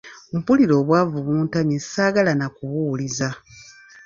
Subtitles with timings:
[0.37, 3.27] Mpulira obwavu buntamye saagala na kubuwuliza.